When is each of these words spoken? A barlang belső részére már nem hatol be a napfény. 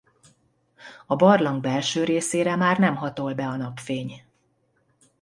A 1.05 1.15
barlang 1.15 1.61
belső 1.61 2.03
részére 2.03 2.55
már 2.55 2.77
nem 2.79 2.95
hatol 2.95 3.33
be 3.33 3.47
a 3.47 3.55
napfény. 3.55 4.25